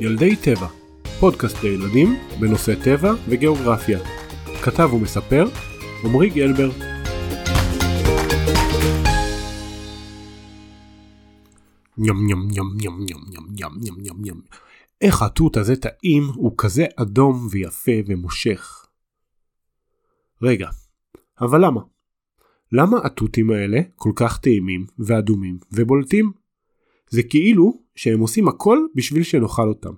[0.00, 0.66] ילדי טבע,
[1.20, 2.08] פודקאסט לילדים
[2.40, 3.98] בנושא טבע וגיאוגרפיה.
[4.64, 5.48] כתב ומספר
[6.04, 6.70] עמרי גלבר.
[11.98, 14.40] ים ים ים ים ים ים ים ים ים ים
[15.00, 18.86] איך התות הזה טעים הוא כזה אדום ויפה ומושך.
[20.42, 20.68] רגע,
[21.40, 21.80] אבל למה?
[22.72, 26.32] למה התותים האלה כל כך טעימים ואדומים ובולטים?
[27.10, 29.92] זה כאילו שהם עושים הכל בשביל שנאכל אותם.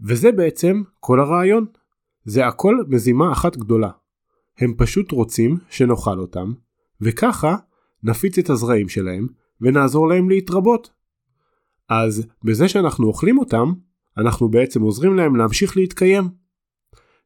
[0.00, 1.66] וזה בעצם כל הרעיון.
[2.24, 3.90] זה הכל מזימה אחת גדולה.
[4.58, 6.52] הם פשוט רוצים שנאכל אותם,
[7.00, 7.56] וככה
[8.02, 9.26] נפיץ את הזרעים שלהם
[9.60, 10.90] ונעזור להם להתרבות.
[11.88, 13.72] אז בזה שאנחנו אוכלים אותם,
[14.18, 16.24] אנחנו בעצם עוזרים להם להמשיך להתקיים.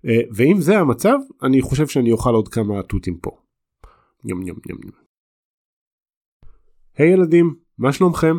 [0.04, 3.30] אה, ואם זה המצב, אני חושב שאני אוכל עוד כמה תותים פה.
[4.24, 4.92] יום יום יום יום.
[6.96, 8.38] היי hey, ילדים, מה שלומכם?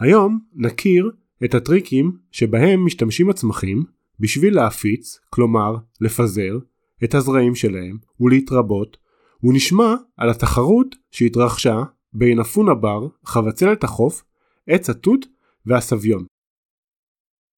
[0.00, 1.10] היום נכיר
[1.44, 3.84] את הטריקים שבהם משתמשים הצמחים
[4.20, 6.58] בשביל להפיץ, כלומר לפזר,
[7.04, 8.96] את הזרעים שלהם ולהתרבות,
[9.42, 14.24] ונשמע על התחרות שהתרחשה בין אפונה בר, חבצלת החוף,
[14.66, 15.26] עץ התות
[15.66, 16.24] והסביון.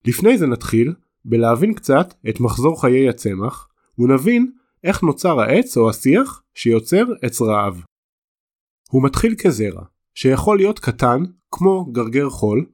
[0.06, 3.68] לפני זה נתחיל בלהבין קצת את מחזור חיי הצמח,
[3.98, 4.52] ונבין
[4.84, 7.82] איך נוצר העץ או השיח שיוצר עץ רעב.
[8.90, 9.84] הוא מתחיל כזרע,
[10.14, 12.66] שיכול להיות קטן כמו גרגר חול,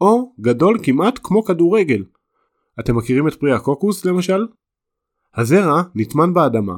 [0.00, 2.04] או גדול כמעט כמו כדורגל.
[2.80, 4.46] אתם מכירים את פרי הקוקוס למשל?
[5.34, 6.76] הזרע נטמן באדמה,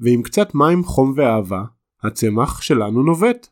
[0.00, 1.64] ועם קצת מים, חום ואהבה,
[2.02, 3.48] הצמח שלנו נובט.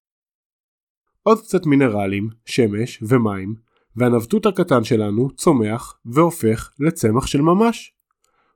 [1.23, 3.55] עוד קצת מינרלים, שמש ומים,
[3.97, 7.95] והנבטות הקטן שלנו צומח והופך לצמח של ממש.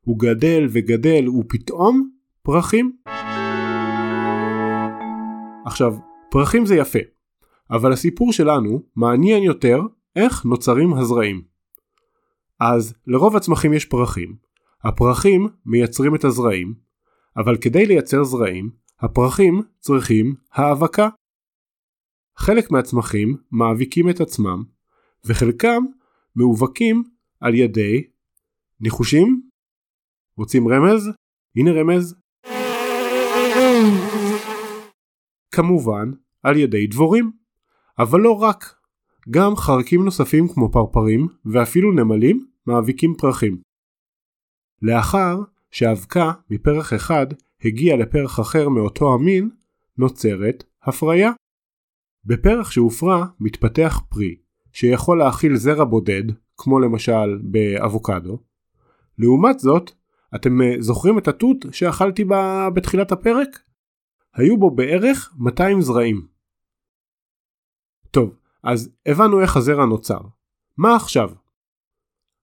[0.01, 2.11] הוא גדל וגדל ופתאום
[2.43, 2.97] פרחים.
[5.67, 5.95] עכשיו,
[6.31, 6.99] פרחים זה יפה,
[7.73, 9.81] אבל הסיפור שלנו מעניין יותר
[10.17, 11.43] איך נוצרים הזרעים.
[12.61, 14.37] אז לרוב הצמחים יש פרחים.
[14.85, 16.75] הפרחים מייצרים את הזרעים,
[17.37, 21.09] אבל כדי לייצר זרעים, הפרחים צריכים האבקה.
[22.37, 24.65] חלק מהצמחים מאביקים את עצמם,
[25.25, 25.83] וחלקם
[26.37, 27.05] מאובקים
[27.41, 28.03] על ידי
[28.81, 29.43] ניחושים?
[30.37, 31.11] רוצים רמז?
[31.57, 32.15] הנה רמז.
[35.53, 36.11] כמובן
[36.43, 37.42] על ידי דבורים.
[37.99, 38.65] אבל לא רק,
[39.31, 43.59] גם חרקים נוספים כמו פרפרים ואפילו נמלים מאביקים פרחים.
[44.83, 45.37] לאחר
[45.71, 47.27] שאבקה מפרח אחד
[47.65, 49.51] הגיעה לפרח אחר מאותו המין,
[49.99, 51.33] נוצרת הפריה.
[52.25, 54.37] בפרח שהופרה מתפתח פרי,
[54.73, 56.23] שיכול להכיל זרע בודד,
[56.57, 58.39] כמו למשל באבוקדו.
[59.19, 59.91] לעומת זאת,
[60.35, 62.25] אתם אה, זוכרים את התות שאכלתי
[62.75, 63.49] בתחילת הפרק?
[64.35, 66.32] היו בו בערך 200 זרעים.
[68.13, 70.21] טוב, אז הבנו איך הזרע נוצר.
[70.77, 71.31] מה עכשיו?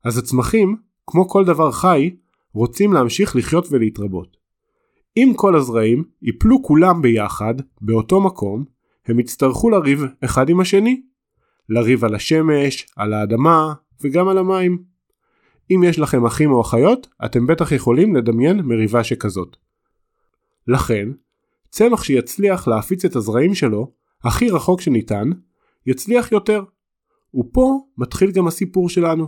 [0.03, 2.15] אז הצמחים, כמו כל דבר חי,
[2.53, 4.37] רוצים להמשיך לחיות ולהתרבות.
[5.17, 8.65] אם כל הזרעים ייפלו כולם ביחד, באותו מקום,
[9.05, 11.01] הם יצטרכו לריב אחד עם השני.
[11.69, 14.83] לריב על השמש, על האדמה וגם על המים.
[15.71, 19.57] אם יש לכם אחים או אחיות, אתם בטח יכולים לדמיין מריבה שכזאת.
[20.67, 21.09] לכן,
[21.69, 23.91] צמח שיצליח להפיץ את הזרעים שלו
[24.23, 25.29] הכי רחוק שניתן,
[25.89, 26.63] יצליח יותר.
[27.35, 29.27] ופה מתחיל גם הסיפור שלנו.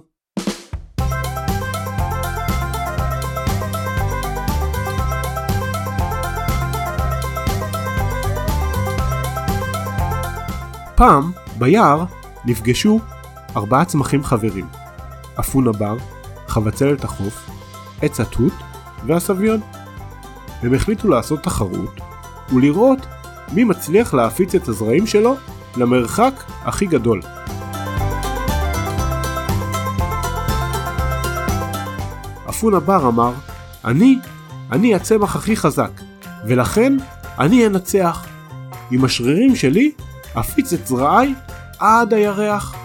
[10.95, 12.05] פעם, ביער,
[12.45, 12.99] נפגשו
[13.55, 14.65] ארבעה צמחים חברים
[15.39, 15.97] אפונה בר,
[16.47, 17.49] חבצלת החוף,
[18.01, 18.53] עץ התות
[19.05, 19.59] והסביון.
[20.61, 22.01] הם החליטו לעשות תחרות
[22.53, 22.99] ולראות
[23.53, 25.35] מי מצליח להפיץ את הזרעים שלו
[25.77, 26.33] למרחק
[26.63, 27.21] הכי גדול.
[32.49, 33.33] אפונה בר אמר,
[33.85, 34.17] אני,
[34.71, 35.91] אני הצמח הכי חזק,
[36.47, 36.97] ולכן
[37.39, 38.27] אני אנצח.
[38.91, 39.91] עם השרירים שלי
[40.39, 41.33] אפיץ את זרעי
[41.79, 42.75] עד הירח.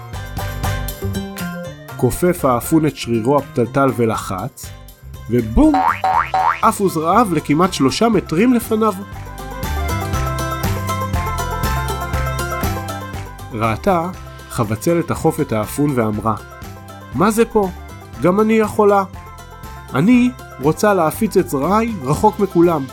[1.96, 4.66] כופף האפון את שרירו הפתלתל ולחץ,
[5.30, 5.74] ובום!
[6.62, 8.94] עפו זרעיו לכמעט שלושה מטרים לפניו.
[13.58, 14.10] ראתה
[15.10, 16.34] החוף את האפון ואמרה
[17.16, 17.70] מה זה פה?
[18.22, 19.04] גם אני יכולה.
[19.94, 20.30] אני
[20.60, 22.84] רוצה להפיץ את זרעי רחוק מכולם.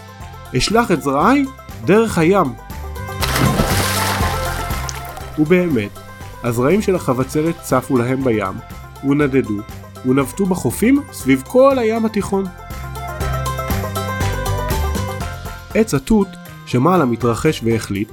[0.58, 1.46] אשלח את זרעי
[1.86, 2.54] דרך הים.
[5.40, 5.90] ובאמת,
[6.44, 8.54] הזרעים של החבצלת צפו להם בים,
[9.10, 9.58] ונדדו,
[10.06, 12.46] ונבטו בחופים סביב כל הים התיכון.
[15.74, 16.28] עץ התות
[16.66, 18.10] שמע על המתרחש והחליט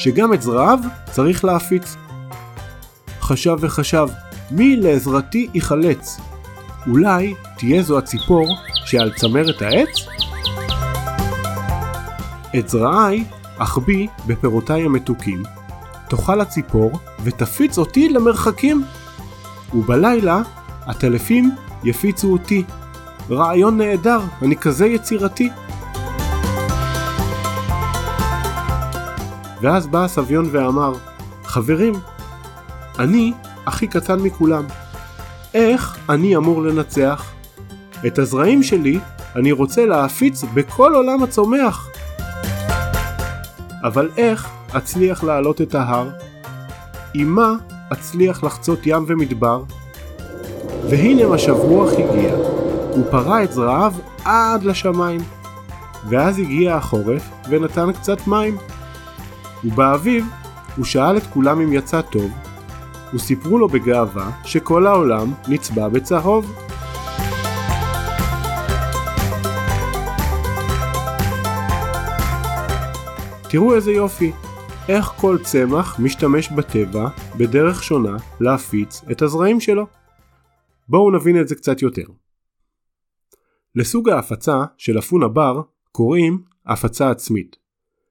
[0.00, 0.78] שגם את זרעיו
[1.10, 1.96] צריך להפיץ.
[3.20, 4.06] חשב וחשב,
[4.50, 6.20] מי לעזרתי ייחלץ?
[6.86, 9.88] אולי תהיה זו הציפור שעל צמרת העץ?
[12.58, 13.24] את זרעי
[13.58, 15.42] אחביא בפירותיי המתוקים,
[16.08, 16.92] תאכל הציפור
[17.22, 18.84] ותפיץ אותי למרחקים.
[19.74, 20.42] ובלילה
[20.86, 21.54] הטלפים
[21.84, 22.64] יפיצו אותי.
[23.30, 25.50] רעיון נהדר, אני כזה יצירתי.
[29.60, 30.92] ואז בא הסביון ואמר,
[31.44, 31.94] חברים,
[32.98, 33.32] אני
[33.66, 34.64] הכי קטן מכולם.
[35.54, 37.32] איך אני אמור לנצח?
[38.06, 38.98] את הזרעים שלי
[39.36, 41.88] אני רוצה להפיץ בכל עולם הצומח.
[43.84, 46.08] אבל איך אצליח לעלות את ההר?
[47.14, 47.52] עם מה
[47.92, 49.62] אצליח לחצות ים ומדבר?
[50.90, 52.34] והנה משב הגיע,
[52.90, 53.92] הוא פרה את זרעיו
[54.24, 55.20] עד לשמיים.
[56.08, 58.56] ואז הגיע החורף ונתן קצת מים.
[59.64, 60.26] ובאביב
[60.76, 62.32] הוא שאל את כולם אם יצא טוב,
[63.14, 66.52] וסיפרו לו בגאווה שכל העולם נצבע בצהוב.
[73.50, 74.32] תראו איזה יופי,
[74.88, 77.08] איך כל צמח משתמש בטבע
[77.38, 79.86] בדרך שונה להפיץ את הזרעים שלו.
[80.88, 82.04] בואו נבין את זה קצת יותר.
[83.74, 85.60] לסוג ההפצה של אפון הבר
[85.92, 87.56] קוראים הפצה עצמית,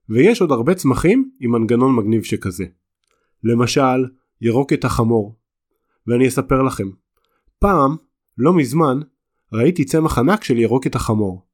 [0.10, 2.66] ויש עוד הרבה צמחים עם מנגנון מגניב שכזה.
[3.44, 4.06] למשל,
[4.42, 5.36] ירוקת החמור.
[6.08, 6.90] ואני אספר לכם.
[7.60, 7.96] פעם,
[8.38, 9.00] לא מזמן,
[9.54, 11.46] ראיתי צמח ענק של ירוקת החמור.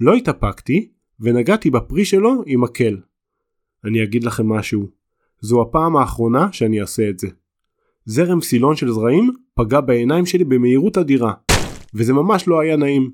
[0.00, 0.90] לא התאפקתי,
[1.20, 3.00] ונגעתי בפרי שלו עם מקל.
[3.84, 4.88] אני אגיד לכם משהו,
[5.40, 7.28] זו הפעם האחרונה שאני אעשה את זה.
[8.04, 11.32] זרם סילון של זרעים פגע בעיניים שלי במהירות אדירה,
[11.94, 13.10] וזה ממש לא היה נעים.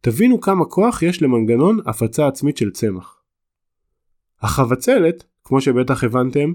[0.00, 3.21] תבינו כמה כוח יש למנגנון הפצה עצמית של צמח.
[4.42, 6.52] החבצלת, כמו שבטח הבנתם,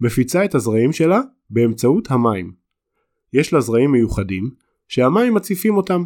[0.00, 1.20] מפיצה את הזרעים שלה
[1.50, 2.52] באמצעות המים.
[3.32, 4.50] יש לה זרעים מיוחדים,
[4.88, 6.04] שהמים מציפים אותם.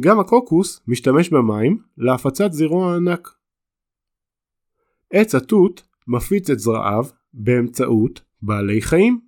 [0.00, 3.34] גם הקוקוס משתמש במים להפצת זרעו הענק.
[5.10, 9.20] עץ התות מפיץ את זרעיו באמצעות בעלי חיים.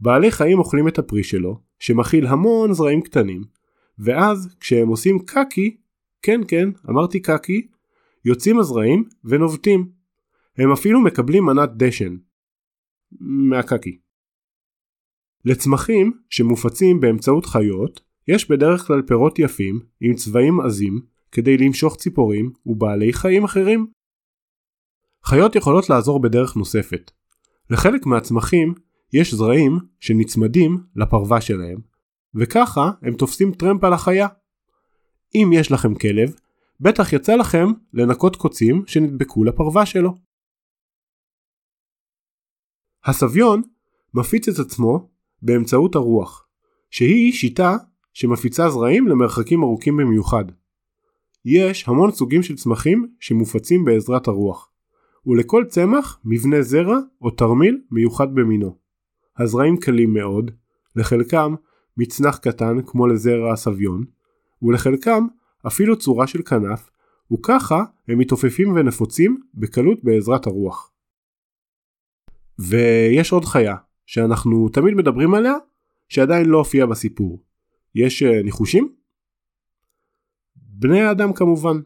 [0.00, 3.44] בעלי חיים אוכלים את הפרי שלו, שמכיל המון זרעים קטנים,
[3.98, 5.76] ואז כשהם עושים קקי,
[6.22, 7.66] כן כן, אמרתי קקי,
[8.24, 9.93] יוצאים הזרעים ונובטים.
[10.58, 12.16] הם אפילו מקבלים מנת דשן.
[13.20, 13.98] מהקקי.
[15.44, 21.00] לצמחים שמופצים באמצעות חיות, יש בדרך כלל פירות יפים עם צבעים עזים
[21.32, 23.86] כדי למשוך ציפורים ובעלי חיים אחרים.
[25.24, 27.10] חיות יכולות לעזור בדרך נוספת.
[27.70, 28.74] לחלק מהצמחים
[29.12, 31.78] יש זרעים שנצמדים לפרווה שלהם,
[32.34, 34.28] וככה הם תופסים טרמפ על החיה.
[35.34, 36.34] אם יש לכם כלב,
[36.80, 40.14] בטח יצא לכם לנקות קוצים שנדבקו לפרווה שלו.
[43.04, 43.62] הסביון
[44.14, 45.08] מפיץ את עצמו
[45.42, 46.46] באמצעות הרוח,
[46.90, 47.76] שהיא שיטה
[48.12, 50.44] שמפיצה זרעים למרחקים ארוכים במיוחד.
[51.44, 54.70] יש המון סוגים של צמחים שמופצים בעזרת הרוח.
[55.26, 58.76] ולכל צמח מבנה זרע או תרמיל מיוחד במינו.
[59.38, 60.50] הזרעים קלים מאוד,
[60.96, 61.54] לחלקם
[61.96, 64.04] מצנח קטן כמו לזרע הסביון,
[64.62, 65.26] ולחלקם
[65.66, 66.90] אפילו צורה של כנף,
[67.32, 70.90] וככה הם מתעופפים ונפוצים בקלות בעזרת הרוח.
[72.58, 75.54] ויש עוד חיה שאנחנו תמיד מדברים עליה
[76.08, 77.42] שעדיין לא הופיעה בסיפור.
[77.94, 78.94] יש אה, ניחושים?
[80.56, 81.80] בני האדם כמובן.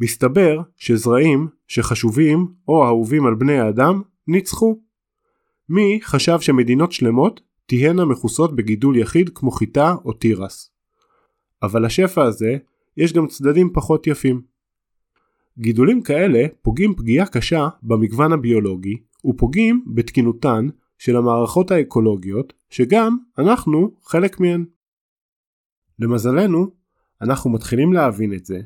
[0.00, 4.80] מסתבר שזרעים שחשובים או אהובים על בני האדם ניצחו.
[5.68, 10.70] מי חשב שמדינות שלמות תהיינה מכוסות בגידול יחיד כמו חיטה או תירס.
[11.62, 12.56] אבל לשפע הזה
[12.96, 14.42] יש גם צדדים פחות יפים.
[15.58, 20.66] גידולים כאלה פוגעים פגיעה קשה במגוון הביולוגי ופוגעים בתקינותן
[20.98, 24.64] של המערכות האקולוגיות שגם אנחנו חלק מהן.
[25.98, 26.70] למזלנו,
[27.22, 28.60] אנחנו מתחילים להבין את זה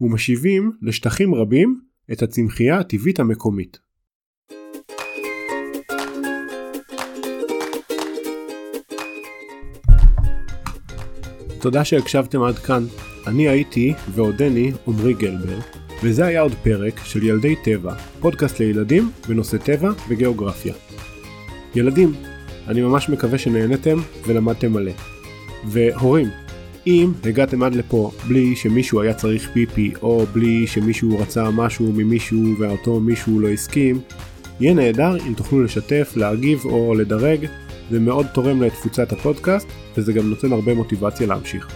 [0.00, 1.80] ומשיבים לשטחים רבים
[2.12, 3.78] את הצמחייה הטבעית המקומית.
[11.60, 12.82] תודה שהקשבתם עד כאן.
[13.26, 15.58] אני הייתי ועודני עמרי גלבר,
[16.02, 20.74] וזה היה עוד פרק של ילדי טבע, פודקאסט לילדים בנושא טבע וגיאוגרפיה.
[21.74, 22.12] ילדים,
[22.68, 24.92] אני ממש מקווה שנהנתם ולמדתם מלא.
[25.64, 26.28] והורים,
[26.86, 32.54] אם הגעתם עד לפה בלי שמישהו היה צריך פיפי או בלי שמישהו רצה משהו ממישהו
[32.58, 34.00] ואותו מישהו לא הסכים,
[34.60, 37.46] יהיה נהדר אם תוכלו לשתף, להגיב או לדרג,
[37.90, 41.68] זה מאוד תורם לתפוצת הפודקאסט וזה גם נותן הרבה מוטיבציה להמשיך.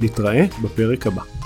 [0.00, 1.37] נתראה בפרק הבא.